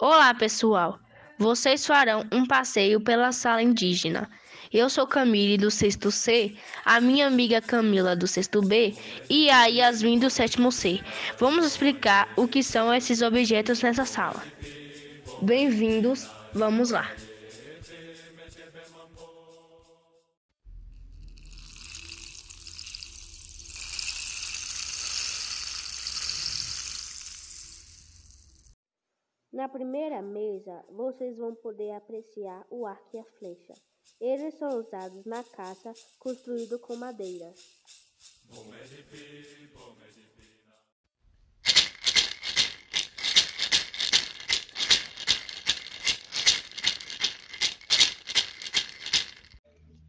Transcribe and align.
Olá, 0.00 0.34
pessoal! 0.34 0.98
Vocês 1.38 1.86
farão 1.86 2.24
um 2.32 2.44
passeio 2.44 3.00
pela 3.00 3.30
sala 3.30 3.62
indígena. 3.62 4.28
Eu 4.72 4.90
sou 4.90 5.06
Camille 5.06 5.56
do 5.56 5.70
sexto 5.70 6.10
C, 6.10 6.56
a 6.84 7.00
minha 7.00 7.28
amiga 7.28 7.60
Camila 7.60 8.16
do 8.16 8.26
sexto 8.26 8.60
B 8.60 8.92
e 9.30 9.48
a 9.48 9.66
Yasmin 9.66 10.18
do 10.18 10.28
sétimo 10.28 10.72
C. 10.72 11.00
Vamos 11.38 11.64
explicar 11.64 12.28
o 12.36 12.48
que 12.48 12.60
são 12.60 12.92
esses 12.92 13.22
objetos 13.22 13.80
nessa 13.82 14.04
sala. 14.04 14.42
Bem-vindos, 15.40 16.28
vamos 16.52 16.90
lá! 16.90 17.08
Na 29.54 29.68
primeira 29.68 30.20
mesa, 30.20 30.84
vocês 30.90 31.38
vão 31.38 31.54
poder 31.54 31.92
apreciar 31.92 32.66
o 32.68 32.84
arco 32.84 33.16
e 33.16 33.20
a 33.20 33.24
flecha. 33.38 33.72
Eles 34.20 34.54
são 34.54 34.80
usados 34.80 35.24
na 35.24 35.44
caça, 35.44 35.92
construído 36.18 36.76
com 36.80 36.96
madeira. 36.96 37.54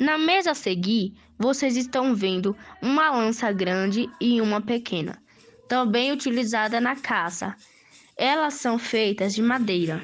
Na 0.00 0.18
mesa 0.18 0.50
a 0.50 0.54
seguir, 0.56 1.14
vocês 1.38 1.76
estão 1.76 2.12
vendo 2.12 2.56
uma 2.82 3.16
lança 3.16 3.52
grande 3.52 4.10
e 4.20 4.40
uma 4.40 4.60
pequena, 4.60 5.22
também 5.68 6.10
utilizada 6.10 6.80
na 6.80 6.96
caça. 7.00 7.54
Elas 8.20 8.54
são 8.54 8.80
feitas 8.80 9.32
de 9.32 9.40
madeira. 9.40 10.02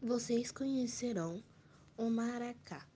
Vocês 0.00 0.50
conhecerão 0.50 1.44
o 1.98 2.08
maracá. 2.08 2.86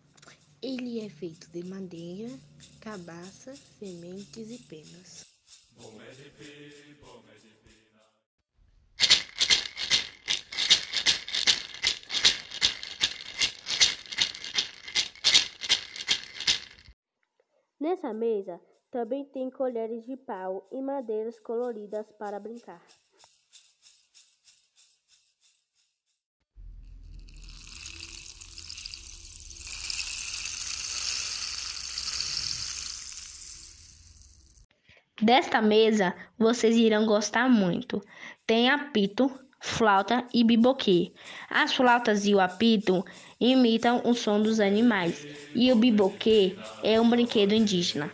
Ele 0.62 1.00
é 1.00 1.10
feito 1.10 1.46
de 1.50 1.62
madeira, 1.62 2.34
cabaça, 2.80 3.54
sementes 3.78 4.50
e 4.50 4.58
penas. 4.60 5.26
Nessa 17.80 18.12
mesa 18.12 18.60
também 18.90 19.24
tem 19.24 19.48
colheres 19.50 20.04
de 20.04 20.14
pau 20.14 20.68
e 20.70 20.82
madeiras 20.82 21.40
coloridas 21.40 22.12
para 22.12 22.38
brincar. 22.38 22.84
Desta 35.22 35.62
mesa 35.62 36.14
vocês 36.38 36.76
irão 36.76 37.06
gostar 37.06 37.48
muito. 37.48 38.02
Tem 38.46 38.68
apito, 38.68 39.30
flauta 39.60 40.26
e 40.32 40.42
biboquê. 40.42 41.12
As 41.48 41.72
flautas 41.74 42.26
e 42.26 42.34
o 42.34 42.40
apito 42.40 43.04
imitam 43.38 44.00
o 44.04 44.14
som 44.14 44.42
dos 44.42 44.58
animais 44.58 45.26
e 45.54 45.70
o 45.70 45.76
biboquê 45.76 46.56
é 46.82 47.00
um 47.00 47.08
brinquedo 47.08 47.52
indígena. 47.52 48.10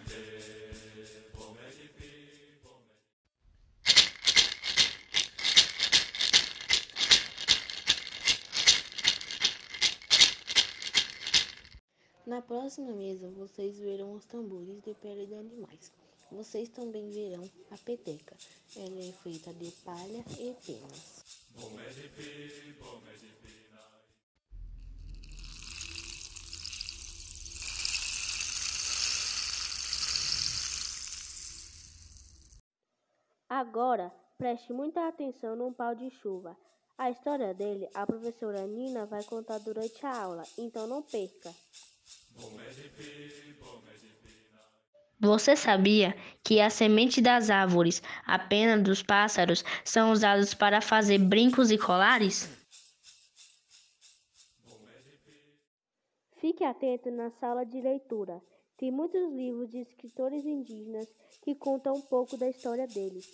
Na 12.26 12.42
próxima 12.42 12.90
mesa, 12.92 13.30
vocês 13.30 13.78
verão 13.78 14.14
os 14.14 14.24
tambores 14.24 14.82
de 14.82 14.92
pele 14.94 15.26
de 15.26 15.34
animais. 15.34 15.92
Vocês 16.30 16.68
também 16.68 17.08
verão 17.08 17.48
a 17.70 17.78
peteca. 17.78 18.36
Ela 18.76 18.98
é 18.98 19.12
feita 19.22 19.54
de 19.54 19.70
palha 19.84 20.24
e 20.38 20.52
penas. 20.66 21.25
Agora, 33.48 34.12
preste 34.36 34.72
muita 34.72 35.08
atenção 35.08 35.56
num 35.56 35.72
pau 35.72 35.94
de 35.94 36.10
chuva. 36.10 36.56
A 36.98 37.10
história 37.10 37.54
dele 37.54 37.88
a 37.94 38.04
professora 38.04 38.66
Nina 38.66 39.06
vai 39.06 39.22
contar 39.24 39.58
durante 39.58 40.04
a 40.04 40.14
aula, 40.14 40.42
então 40.58 40.86
não 40.86 41.00
perca. 41.00 41.54
Você 45.18 45.56
sabia 45.56 46.14
que 46.46 46.60
a 46.60 46.70
semente 46.70 47.20
das 47.20 47.50
árvores, 47.50 48.00
a 48.24 48.38
pena 48.38 48.80
dos 48.80 49.02
pássaros, 49.02 49.64
são 49.84 50.12
usados 50.12 50.54
para 50.54 50.80
fazer 50.80 51.18
brincos 51.18 51.72
e 51.72 51.76
colares? 51.76 52.48
Fique 56.36 56.62
atento 56.62 57.10
na 57.10 57.30
sala 57.30 57.64
de 57.64 57.80
leitura. 57.80 58.40
Tem 58.76 58.92
muitos 58.92 59.28
livros 59.32 59.68
de 59.72 59.78
escritores 59.78 60.46
indígenas 60.46 61.08
que 61.42 61.52
contam 61.56 61.94
um 61.94 62.00
pouco 62.02 62.36
da 62.36 62.48
história 62.48 62.86
deles. 62.86 63.26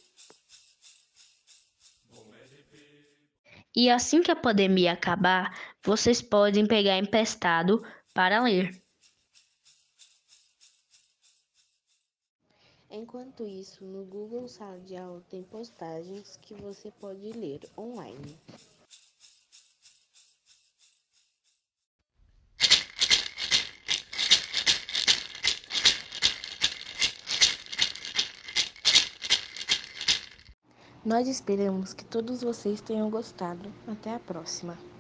E 3.77 3.91
assim 3.91 4.23
que 4.23 4.31
a 4.31 4.37
pandemia 4.37 4.93
acabar, 4.93 5.55
vocês 5.85 6.23
podem 6.23 6.67
pegar 6.67 6.97
emprestado 6.97 7.85
para 8.15 8.43
ler. 8.43 8.83
Enquanto 12.95 13.47
isso, 13.47 13.83
no 13.87 14.05
Google 14.05 14.47
Sala 14.47 14.79
de 14.81 14.95
Aula 14.95 15.23
tem 15.31 15.43
postagens 15.43 16.39
que 16.43 16.53
você 16.53 16.91
pode 16.91 17.33
ler 17.33 17.61
online. 17.75 18.39
Nós 31.03 31.27
esperamos 31.27 31.95
que 31.95 32.05
todos 32.05 32.43
vocês 32.43 32.83
tenham 32.83 33.09
gostado. 33.09 33.73
Até 33.89 34.15
a 34.15 34.21
próxima! 34.21 34.92